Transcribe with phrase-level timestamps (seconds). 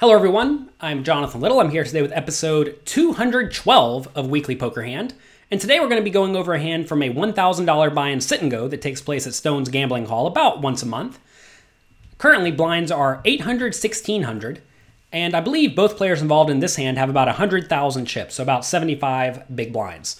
[0.00, 0.70] Hello, everyone.
[0.80, 1.60] I'm Jonathan Little.
[1.60, 5.12] I'm here today with episode 212 of Weekly Poker Hand.
[5.50, 8.24] And today we're going to be going over a hand from a $1,000 buy and
[8.24, 11.18] sit and go that takes place at Stone's Gambling Hall about once a month.
[12.16, 14.62] Currently, blinds are 800, 1600,
[15.12, 18.64] and I believe both players involved in this hand have about 100,000 chips, so about
[18.64, 20.18] 75 big blinds.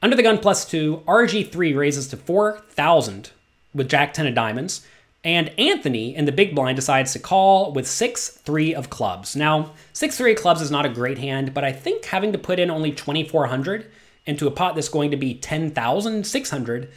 [0.00, 3.32] Under the gun plus two, RG3 raises to 4,000
[3.74, 4.86] with Jack 10 of diamonds.
[5.28, 9.36] And Anthony in the big blind decides to call with 6 3 of clubs.
[9.36, 12.38] Now, 6 3 of clubs is not a great hand, but I think having to
[12.38, 13.90] put in only 2,400
[14.24, 16.90] into a pot that's going to be 10,600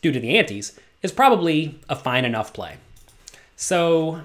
[0.00, 2.76] due to the antes is probably a fine enough play.
[3.56, 4.20] So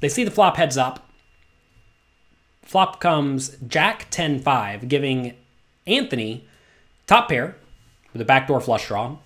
[0.00, 1.10] they see the flop heads up.
[2.62, 5.34] Flop comes Jack 10 5, giving
[5.86, 6.48] Anthony
[7.06, 7.56] top pair
[8.14, 9.18] with a backdoor flush draw.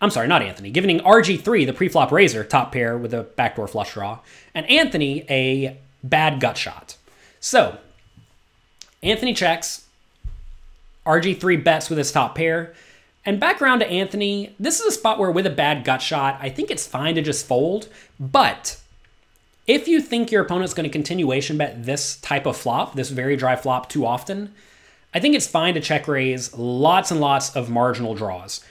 [0.00, 3.92] I'm sorry, not Anthony, giving RG3, the pre-flop raiser, top pair with a backdoor flush
[3.92, 4.20] draw,
[4.54, 6.96] and Anthony a bad gut shot.
[7.38, 7.78] So,
[9.02, 9.86] Anthony checks,
[11.04, 12.72] RG3 bets with his top pair,
[13.26, 16.38] and back around to Anthony, this is a spot where with a bad gut shot,
[16.40, 17.88] I think it's fine to just fold,
[18.18, 18.80] but
[19.66, 23.36] if you think your opponent's going to continuation bet this type of flop, this very
[23.36, 24.54] dry flop too often,
[25.12, 28.64] I think it's fine to check raise lots and lots of marginal draws.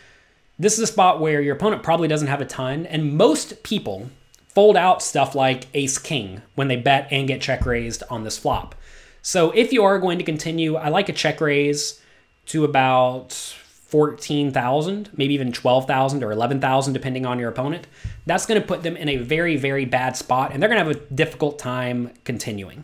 [0.60, 4.10] This is a spot where your opponent probably doesn't have a ton, and most people
[4.50, 8.38] fold out stuff like ace king when they bet and get check raised on this
[8.38, 8.76] flop.
[9.22, 12.02] So if you are going to continue, I like a check raise
[12.48, 17.88] to about 14,000, maybe even 12,000 or 11,000 depending on your opponent.
[18.26, 20.94] That's going to put them in a very very bad spot and they're going to
[20.94, 22.84] have a difficult time continuing.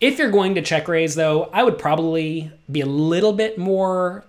[0.00, 4.24] If you're going to check raise though, I would probably be a little bit more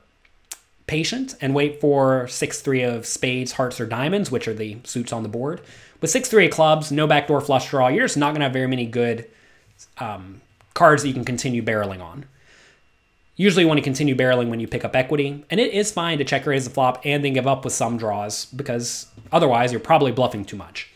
[0.92, 5.24] patient and wait for 6-3 of spades, hearts, or diamonds, which are the suits on
[5.24, 5.62] the board.
[6.02, 8.68] With 6-3 of clubs, no backdoor flush draw, you're just not going to have very
[8.68, 9.26] many good
[10.00, 10.42] um,
[10.74, 12.26] cards that you can continue barreling on.
[13.38, 16.18] Usually you want to continue barreling when you pick up equity, and it is fine
[16.18, 19.80] to check raise the flop and then give up with some draws, because otherwise you're
[19.80, 20.92] probably bluffing too much.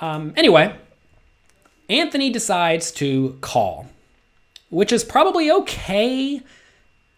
[0.00, 0.74] Um, anyway,
[1.90, 3.88] Anthony decides to call,
[4.70, 6.40] which is probably okay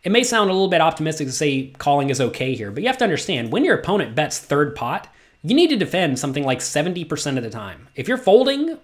[0.05, 2.89] it may sound a little bit optimistic to say calling is okay here, but you
[2.89, 5.09] have to understand when your opponent bets third pot,
[5.43, 7.89] you need to defend something like 70% of the time.
[7.95, 8.79] If you're folding,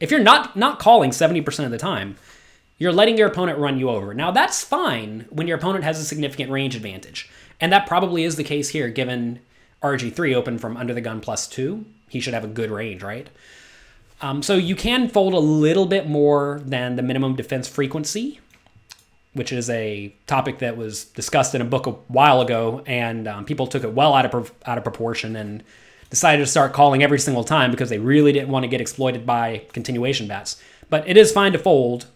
[0.00, 2.16] if you're not not calling 70% of the time,
[2.76, 4.12] you're letting your opponent run you over.
[4.14, 7.30] Now that's fine when your opponent has a significant range advantage.
[7.60, 9.38] And that probably is the case here given
[9.80, 11.84] RG3 open from under the gun plus 2.
[12.08, 13.28] He should have a good range, right?
[14.20, 18.40] Um, so you can fold a little bit more than the minimum defense frequency
[19.34, 23.44] which is a topic that was discussed in a book a while ago, and um,
[23.44, 25.62] people took it well out of out of proportion and
[26.10, 29.26] decided to start calling every single time because they really didn't want to get exploited
[29.26, 30.60] by continuation bets.
[30.88, 32.06] But it is fine to fold,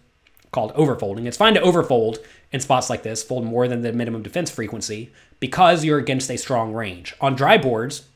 [0.53, 1.27] called overfolding.
[1.27, 2.19] It's fine to overfold
[2.53, 6.39] in spots like this, fold more than the minimum defense frequency because you're against a
[6.39, 7.15] strong range.
[7.21, 8.09] On dry boards,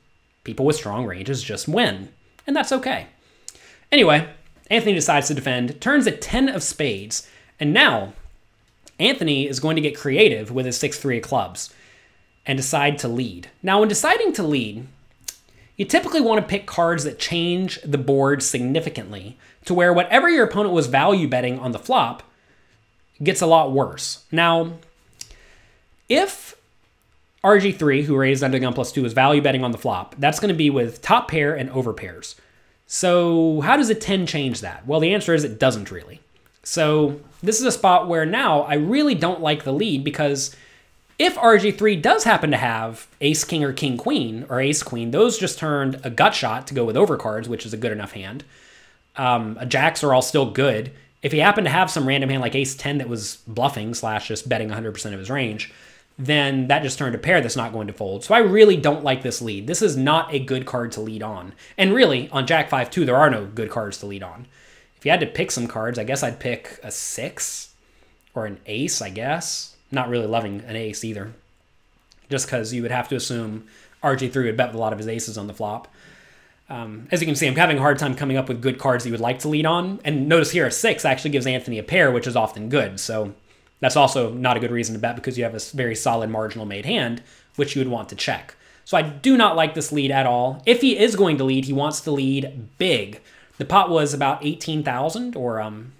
[0.44, 2.10] people with strong ranges just win,
[2.46, 3.08] and that's okay.
[3.90, 4.28] Anyway,
[4.70, 7.28] Anthony decides to defend, turns a 10 of spades,
[7.60, 8.14] and now
[8.98, 11.72] Anthony is going to get creative with his 6 3 of clubs
[12.46, 13.48] and decide to lead.
[13.62, 14.86] Now, when deciding to lead,
[15.76, 20.44] you typically want to pick cards that change the board significantly to where whatever your
[20.44, 22.22] opponent was value betting on the flop
[23.22, 24.24] gets a lot worse.
[24.30, 24.74] Now,
[26.08, 26.56] if
[27.44, 30.48] RG3, who raised under gun plus two, is value betting on the flop, that's going
[30.48, 32.36] to be with top pair and over pairs.
[32.86, 34.86] So, how does a 10 change that?
[34.86, 36.20] Well, the answer is it doesn't really.
[36.62, 40.54] So this is a spot where now I really don't like the lead because
[41.18, 45.38] if RG3 does happen to have ace king or king queen or ace queen, those
[45.38, 48.44] just turned a gut shot to go with overcards, which is a good enough hand.
[49.16, 50.92] Um, jacks are all still good.
[51.22, 54.28] If he happened to have some random hand like ace 10 that was bluffing slash
[54.28, 55.72] just betting 100% of his range,
[56.18, 58.24] then that just turned a pair that's not going to fold.
[58.24, 59.66] So I really don't like this lead.
[59.66, 61.54] This is not a good card to lead on.
[61.78, 64.46] And really, on Jack 5 2, there are no good cards to lead on.
[65.02, 67.74] If you had to pick some cards, I guess I'd pick a six
[68.36, 69.74] or an ace, I guess.
[69.90, 71.32] Not really loving an ace either.
[72.30, 73.66] Just because you would have to assume
[74.04, 75.88] RG3 would bet with a lot of his aces on the flop.
[76.70, 79.02] Um, as you can see, I'm having a hard time coming up with good cards
[79.02, 79.98] that you would like to lead on.
[80.04, 83.00] And notice here, a six actually gives Anthony a pair, which is often good.
[83.00, 83.34] So
[83.80, 86.64] that's also not a good reason to bet because you have a very solid marginal
[86.64, 87.24] made hand,
[87.56, 88.54] which you would want to check.
[88.84, 90.62] So I do not like this lead at all.
[90.64, 93.20] If he is going to lead, he wants to lead big.
[93.62, 95.92] The pot was about 18,000 or um,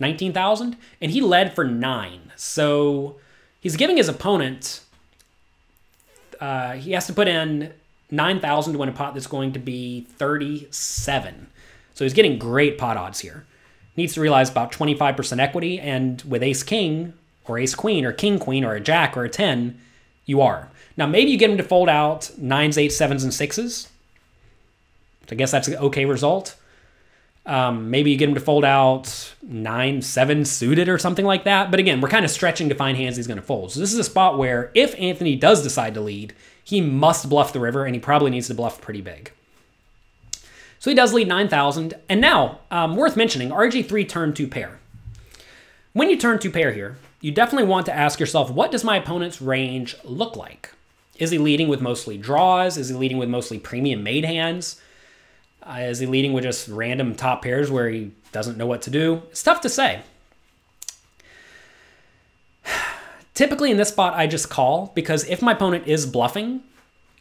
[0.00, 2.32] 19,000, and he led for nine.
[2.34, 3.16] So
[3.60, 4.80] he's giving his opponent,
[6.40, 7.74] uh, he has to put in
[8.10, 11.48] 9,000 to win a pot that's going to be 37.
[11.92, 13.44] So he's getting great pot odds here.
[13.94, 17.12] needs to realize about 25% equity, and with ace king
[17.44, 19.78] or ace queen or king queen or a jack or a 10,
[20.24, 20.70] you are.
[20.96, 23.90] Now, maybe you get him to fold out nines, eights, sevens, and sixes.
[25.30, 26.56] I guess that's an okay result.
[27.48, 31.70] Um, maybe you get him to fold out nine, seven suited or something like that.
[31.70, 33.72] But again, we're kind of stretching to find hands he's going to fold.
[33.72, 37.54] So this is a spot where if Anthony does decide to lead, he must bluff
[37.54, 39.32] the river, and he probably needs to bluff pretty big.
[40.78, 41.94] So he does lead 9,000.
[42.10, 44.78] And now, um, worth mentioning, RG3 turn two pair.
[45.94, 48.98] When you turn two pair here, you definitely want to ask yourself, what does my
[48.98, 50.70] opponent's range look like?
[51.18, 52.76] Is he leading with mostly draws?
[52.76, 54.80] Is he leading with mostly premium made hands?
[55.62, 58.90] Uh, is he leading with just random top pairs where he doesn't know what to
[58.90, 59.22] do?
[59.30, 60.02] It's tough to say.
[63.34, 66.62] Typically in this spot, I just call because if my opponent is bluffing,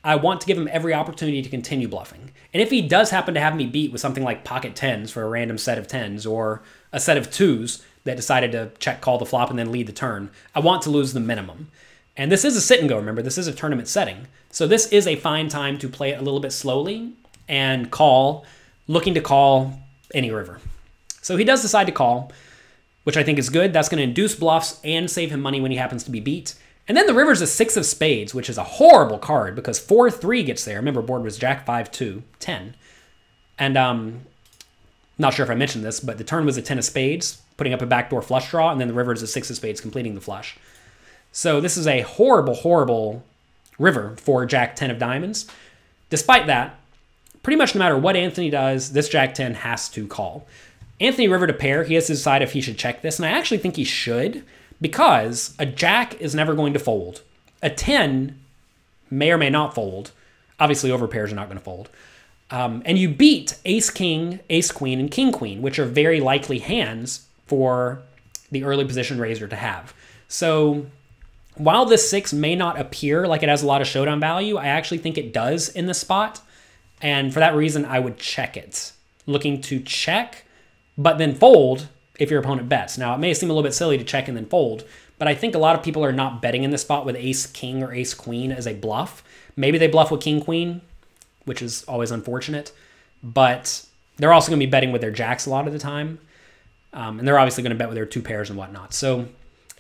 [0.04, 2.32] I want to give him every opportunity to continue bluffing.
[2.54, 5.24] And if he does happen to have me beat with something like pocket tens for
[5.24, 6.62] a random set of tens or
[6.94, 9.92] a set of twos that decided to check call the flop and then lead the
[9.92, 11.70] turn, I want to lose the minimum.
[12.16, 14.28] And this is a sit and go, remember, this is a tournament setting.
[14.50, 17.14] So this is a fine time to play it a little bit slowly
[17.48, 18.46] and call,
[18.88, 19.80] looking to call
[20.14, 20.60] any river.
[21.22, 22.32] So he does decide to call,
[23.04, 23.74] which I think is good.
[23.74, 26.56] That's going to induce bluffs and save him money when he happens to be beat.
[26.88, 30.10] And then the river's a six of spades, which is a horrible card because 4
[30.10, 30.78] 3 gets there.
[30.78, 32.76] Remember, board was Jack 5 two ten,
[33.60, 34.22] And um,
[35.18, 37.74] not sure if I mentioned this, but the turn was a 10 of spades, putting
[37.74, 40.16] up a backdoor flush draw, and then the river is a 6 of spades, completing
[40.16, 40.58] the flush.
[41.34, 43.24] So this is a horrible, horrible
[43.78, 45.46] river for Jack 10 of diamonds.
[46.10, 46.80] Despite that,
[47.44, 50.48] pretty much no matter what Anthony does, this Jack 10 has to call.
[51.00, 53.30] Anthony River to pair, he has to decide if he should check this, and I
[53.30, 54.44] actually think he should
[54.82, 57.22] because a Jack is never going to fold.
[57.62, 58.40] A 10
[59.10, 60.12] may or may not fold.
[60.60, 61.90] Obviously, over pairs are not going to fold.
[62.50, 66.60] Um, and you beat Ace King, Ace Queen, and King Queen, which are very likely
[66.60, 68.02] hands for
[68.52, 69.94] the early position raiser to have.
[70.28, 70.88] So
[71.56, 74.68] while this six may not appear like it has a lot of showdown value, I
[74.68, 76.42] actually think it does in the spot.
[77.02, 78.92] And for that reason, I would check it.
[79.26, 80.46] Looking to check,
[80.98, 82.98] but then fold if your opponent bets.
[82.98, 84.84] Now, it may seem a little bit silly to check and then fold,
[85.20, 87.46] but I think a lot of people are not betting in this spot with ace
[87.46, 89.24] king or ace queen as a bluff.
[89.56, 90.82] Maybe they bluff with king queen,
[91.46, 92.72] which is always unfortunate,
[93.24, 93.86] but
[94.18, 96.20] they're also going to be betting with their jacks a lot of the time.
[96.94, 98.94] Um, and they're obviously going to bet with their two pairs and whatnot.
[98.94, 99.28] So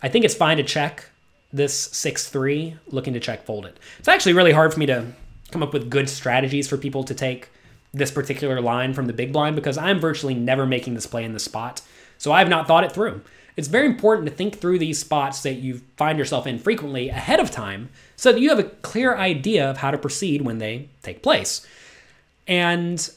[0.01, 1.09] I think it's fine to check
[1.53, 3.77] this 6 3, looking to check fold it.
[3.99, 5.05] It's actually really hard for me to
[5.51, 7.49] come up with good strategies for people to take
[7.93, 11.33] this particular line from the big blind because I'm virtually never making this play in
[11.33, 11.81] the spot.
[12.17, 13.21] So I have not thought it through.
[13.55, 17.39] It's very important to think through these spots that you find yourself in frequently ahead
[17.39, 20.89] of time so that you have a clear idea of how to proceed when they
[21.01, 21.65] take place.
[22.47, 23.09] And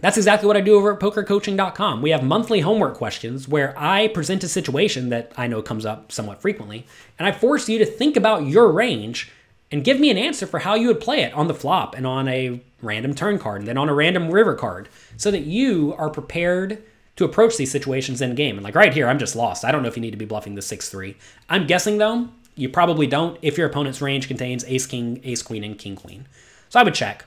[0.00, 2.02] that's exactly what I do over at pokercoaching.com.
[2.02, 6.12] We have monthly homework questions where I present a situation that I know comes up
[6.12, 6.86] somewhat frequently,
[7.18, 9.32] and I force you to think about your range
[9.70, 12.06] and give me an answer for how you would play it on the flop and
[12.06, 15.94] on a random turn card and then on a random river card so that you
[15.98, 16.82] are prepared
[17.16, 18.56] to approach these situations in game.
[18.56, 19.64] And like right here, I'm just lost.
[19.64, 21.16] I don't know if you need to be bluffing the 6 3.
[21.48, 25.64] I'm guessing though, you probably don't if your opponent's range contains ace king, ace queen,
[25.64, 26.26] and king queen.
[26.68, 27.24] So I would check.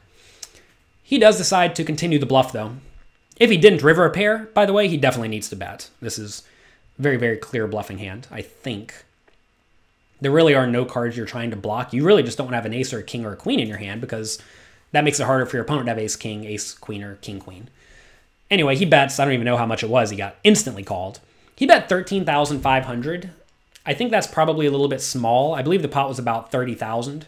[1.04, 2.74] He does decide to continue the bluff though.
[3.40, 5.90] If he didn't river a pair, by the way, he definitely needs to bet.
[6.02, 6.44] This is
[6.98, 9.06] very, very clear bluffing hand, I think.
[10.22, 11.94] There really are no cards you're trying to block.
[11.94, 13.60] You really just don't want to have an ace or a king or a queen
[13.60, 14.40] in your hand because
[14.92, 17.40] that makes it harder for your opponent to have ace king, ace queen, or king
[17.40, 17.70] queen.
[18.52, 19.20] Anyway, he bets.
[19.20, 20.10] I don't even know how much it was.
[20.10, 21.20] He got instantly called.
[21.56, 23.32] He bet 13,500.
[23.86, 25.54] I think that's probably a little bit small.
[25.54, 27.26] I believe the pot was about 30,000.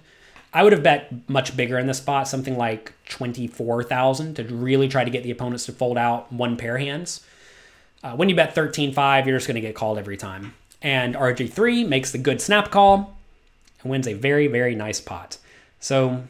[0.54, 5.04] I would have bet much bigger in this spot, something like 24,000 to really try
[5.04, 7.26] to get the opponents to fold out one pair hands.
[8.04, 10.54] Uh, when you bet 13.5, you're just going to get called every time.
[10.82, 13.18] And RG3 makes the good snap call
[13.82, 15.38] and wins a very, very nice pot.
[15.80, 16.24] So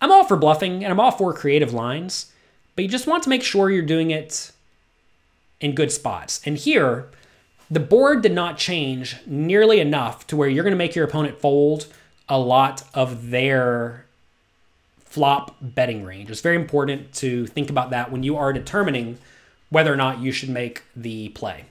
[0.00, 2.32] I'm all for bluffing and I'm all for creative lines,
[2.74, 4.52] but you just want to make sure you're doing it
[5.60, 6.40] in good spots.
[6.44, 7.08] And here,
[7.70, 11.40] the board did not change nearly enough to where you're going to make your opponent
[11.40, 11.86] fold
[12.28, 14.04] a lot of their
[14.98, 16.30] flop betting range.
[16.30, 19.18] It's very important to think about that when you are determining
[19.70, 21.64] whether or not you should make the play.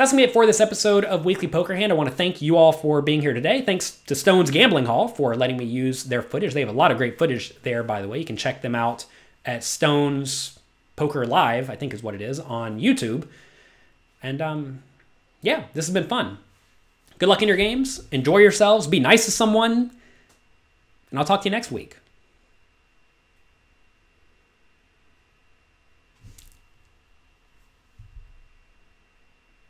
[0.00, 1.92] That's to be it for this episode of Weekly Poker Hand.
[1.92, 3.60] I want to thank you all for being here today.
[3.60, 6.54] Thanks to Stones Gambling Hall for letting me use their footage.
[6.54, 8.18] They have a lot of great footage there, by the way.
[8.18, 9.04] You can check them out
[9.44, 10.58] at Stones
[10.96, 13.28] Poker Live, I think is what it is, on YouTube.
[14.22, 14.82] And um,
[15.42, 16.38] yeah, this has been fun.
[17.18, 18.00] Good luck in your games.
[18.10, 18.86] Enjoy yourselves.
[18.86, 19.90] Be nice to someone.
[21.10, 21.98] And I'll talk to you next week.